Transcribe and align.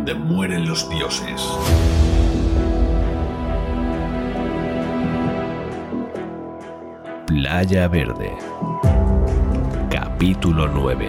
donde 0.00 0.14
mueren 0.14 0.66
los 0.66 0.88
dioses. 0.88 1.42
Playa 7.26 7.86
Verde. 7.88 8.32
Capítulo 9.90 10.68
9. 10.68 11.08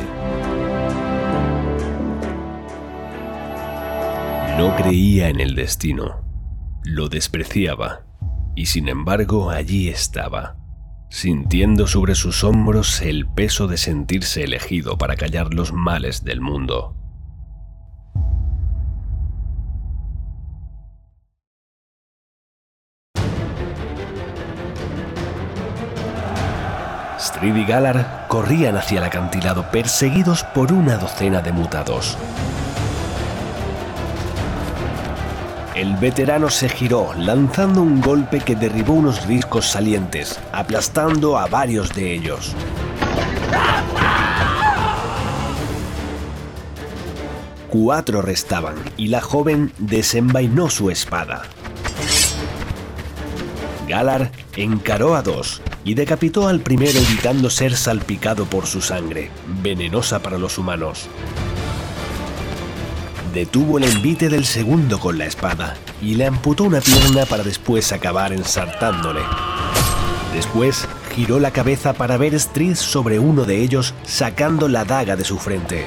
No 4.57 4.75
creía 4.75 5.29
en 5.29 5.39
el 5.39 5.55
destino. 5.55 6.25
Lo 6.83 7.07
despreciaba. 7.07 8.01
Y 8.57 8.65
sin 8.65 8.89
embargo 8.89 9.51
allí 9.51 9.87
estaba, 9.87 10.57
sintiendo 11.09 11.87
sobre 11.87 12.15
sus 12.15 12.43
hombros 12.43 13.01
el 13.01 13.25
peso 13.25 13.67
de 13.67 13.77
sentirse 13.77 14.43
elegido 14.43 14.97
para 14.97 15.15
callar 15.15 15.53
los 15.53 15.71
males 15.71 16.25
del 16.25 16.41
mundo. 16.41 17.00
Strid 27.21 27.55
y 27.55 27.65
Galar 27.65 28.25
corrían 28.27 28.75
hacia 28.77 28.97
el 28.97 29.03
acantilado 29.03 29.69
perseguidos 29.69 30.43
por 30.43 30.73
una 30.73 30.97
docena 30.97 31.41
de 31.41 31.51
mutados. 31.51 32.17
El 35.75 35.95
veterano 35.97 36.49
se 36.49 36.67
giró, 36.67 37.13
lanzando 37.13 37.83
un 37.83 38.01
golpe 38.01 38.39
que 38.39 38.55
derribó 38.55 38.93
unos 38.93 39.27
riscos 39.27 39.67
salientes, 39.67 40.39
aplastando 40.51 41.37
a 41.37 41.45
varios 41.45 41.93
de 41.93 42.11
ellos. 42.11 42.55
Cuatro 47.69 48.23
restaban 48.23 48.75
y 48.97 49.07
la 49.07 49.21
joven 49.21 49.71
desenvainó 49.77 50.71
su 50.71 50.89
espada. 50.89 51.43
Galar 53.87 54.31
encaró 54.55 55.15
a 55.15 55.21
dos 55.21 55.61
y 55.83 55.93
decapitó 55.93 56.47
al 56.47 56.59
primero 56.59 56.99
evitando 56.99 57.49
ser 57.49 57.75
salpicado 57.75 58.45
por 58.45 58.67
su 58.67 58.81
sangre, 58.81 59.31
venenosa 59.61 60.19
para 60.21 60.37
los 60.37 60.57
humanos. 60.57 61.07
Detuvo 63.33 63.77
el 63.77 63.85
envite 63.85 64.27
del 64.29 64.45
segundo 64.45 64.99
con 64.99 65.17
la 65.17 65.25
espada 65.25 65.77
y 66.01 66.15
le 66.15 66.25
amputó 66.25 66.65
una 66.65 66.81
pierna 66.81 67.25
para 67.25 67.43
después 67.43 67.91
acabar 67.93 68.33
ensartándole. 68.33 69.21
Después 70.33 70.87
giró 71.15 71.39
la 71.39 71.51
cabeza 71.51 71.93
para 71.93 72.17
ver 72.17 72.37
Strid 72.39 72.75
sobre 72.75 73.19
uno 73.19 73.45
de 73.45 73.61
ellos 73.61 73.93
sacando 74.03 74.67
la 74.67 74.85
daga 74.85 75.15
de 75.15 75.23
su 75.23 75.37
frente. 75.37 75.85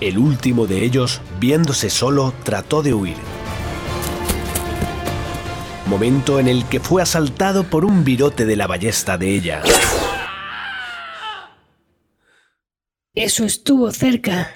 El 0.00 0.16
último 0.16 0.66
de 0.66 0.84
ellos, 0.84 1.20
viéndose 1.38 1.90
solo, 1.90 2.32
trató 2.44 2.82
de 2.82 2.94
huir. 2.94 3.39
Momento 5.90 6.38
en 6.38 6.46
el 6.46 6.66
que 6.66 6.78
fue 6.78 7.02
asaltado 7.02 7.64
por 7.64 7.84
un 7.84 8.04
virote 8.04 8.46
de 8.46 8.54
la 8.54 8.68
ballesta 8.68 9.18
de 9.18 9.34
ella. 9.34 9.60
Eso 13.12 13.44
estuvo 13.44 13.90
cerca. 13.90 14.54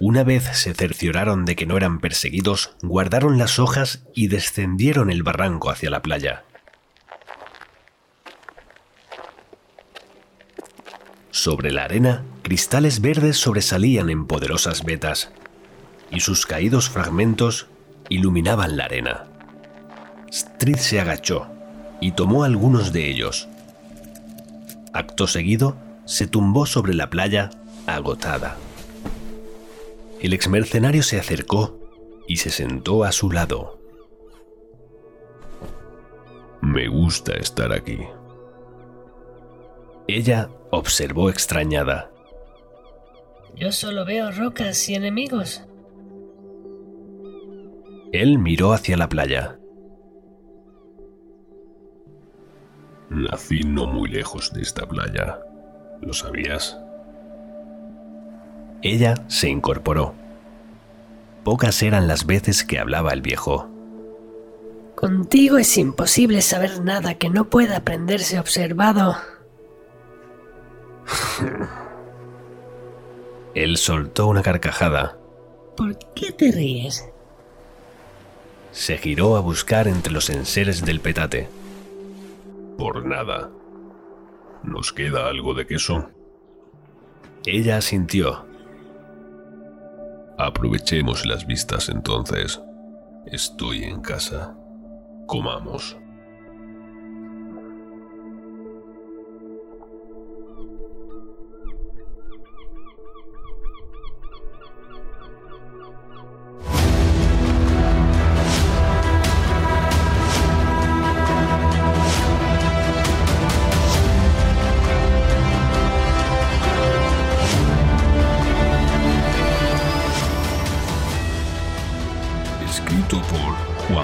Una 0.00 0.24
vez 0.24 0.44
se 0.54 0.72
cercioraron 0.72 1.44
de 1.44 1.54
que 1.54 1.66
no 1.66 1.76
eran 1.76 2.00
perseguidos, 2.00 2.76
guardaron 2.80 3.36
las 3.36 3.58
hojas 3.58 4.06
y 4.14 4.28
descendieron 4.28 5.10
el 5.10 5.22
barranco 5.22 5.68
hacia 5.68 5.90
la 5.90 6.00
playa. 6.00 6.44
Sobre 11.30 11.72
la 11.72 11.84
arena, 11.84 12.24
cristales 12.40 13.02
verdes 13.02 13.36
sobresalían 13.36 14.08
en 14.08 14.26
poderosas 14.26 14.82
vetas, 14.82 15.30
y 16.10 16.20
sus 16.20 16.46
caídos 16.46 16.88
fragmentos 16.88 17.66
iluminaban 18.08 18.76
la 18.76 18.84
arena. 18.84 19.24
Strid 20.32 20.76
se 20.76 21.00
agachó 21.00 21.46
y 22.00 22.12
tomó 22.12 22.44
algunos 22.44 22.92
de 22.92 23.08
ellos. 23.08 23.48
Acto 24.92 25.26
seguido, 25.26 25.76
se 26.04 26.26
tumbó 26.26 26.66
sobre 26.66 26.94
la 26.94 27.10
playa, 27.10 27.50
agotada. 27.86 28.56
El 30.20 30.32
exmercenario 30.32 31.02
se 31.02 31.18
acercó 31.18 31.78
y 32.26 32.36
se 32.36 32.50
sentó 32.50 33.04
a 33.04 33.12
su 33.12 33.30
lado. 33.30 33.78
Me 36.60 36.88
gusta 36.88 37.34
estar 37.34 37.72
aquí. 37.72 37.98
Ella 40.08 40.50
observó 40.70 41.30
extrañada. 41.30 42.10
Yo 43.54 43.72
solo 43.72 44.04
veo 44.04 44.30
rocas 44.30 44.88
y 44.88 44.94
enemigos. 44.94 45.62
Él 48.12 48.38
miró 48.38 48.72
hacia 48.72 48.96
la 48.96 49.08
playa. 49.08 49.58
Nací 53.10 53.60
no 53.64 53.86
muy 53.86 54.08
lejos 54.08 54.52
de 54.52 54.62
esta 54.62 54.86
playa. 54.86 55.38
¿Lo 56.00 56.12
sabías? 56.12 56.78
Ella 58.82 59.14
se 59.28 59.48
incorporó. 59.48 60.14
Pocas 61.44 61.82
eran 61.82 62.06
las 62.06 62.26
veces 62.26 62.64
que 62.64 62.78
hablaba 62.78 63.12
el 63.12 63.22
viejo. 63.22 63.68
Contigo 64.94 65.58
es 65.58 65.76
imposible 65.78 66.42
saber 66.42 66.82
nada 66.82 67.14
que 67.14 67.28
no 67.30 67.48
pueda 67.48 67.78
aprenderse 67.78 68.38
observado. 68.38 69.16
Él 73.54 73.76
soltó 73.76 74.26
una 74.26 74.42
carcajada. 74.42 75.18
¿Por 75.76 75.98
qué 76.14 76.32
te 76.32 76.52
ríes? 76.52 77.08
Se 78.72 78.98
giró 78.98 79.36
a 79.36 79.40
buscar 79.40 79.88
entre 79.88 80.12
los 80.12 80.30
enseres 80.30 80.84
del 80.84 81.00
petate. 81.00 81.48
Por 82.76 83.04
nada. 83.06 83.50
¿Nos 84.62 84.92
queda 84.92 85.28
algo 85.28 85.54
de 85.54 85.66
queso? 85.66 86.10
Ella 87.46 87.78
asintió. 87.78 88.46
Aprovechemos 90.36 91.26
las 91.26 91.46
vistas 91.46 91.88
entonces. 91.88 92.60
Estoy 93.26 93.84
en 93.84 94.00
casa. 94.00 94.56
Comamos. 95.26 95.96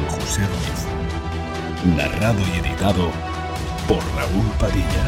José 0.08 0.42
Ruiz. 0.46 1.96
Narrado 1.96 2.40
y 2.54 2.58
editado 2.58 3.10
por 3.88 4.02
Raúl 4.14 4.46
Padilla. 4.58 5.04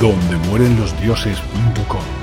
Donde 0.00 0.36
mueren 0.48 0.78
los 0.78 1.00
dioses.com 1.00 2.13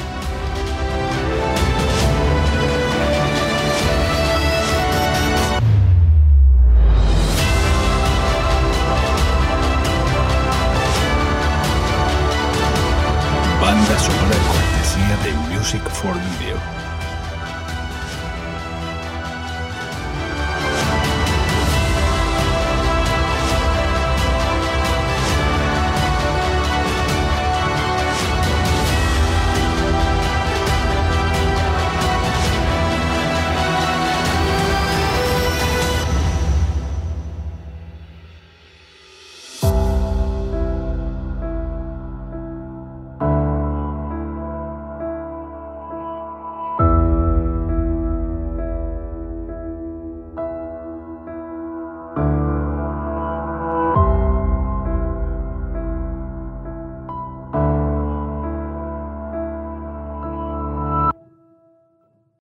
Banda 13.71 13.99
sonora 13.99 14.37
cortesía 14.49 15.15
de 15.23 15.55
Music 15.55 15.81
for 15.91 16.13
Video. 16.13 16.80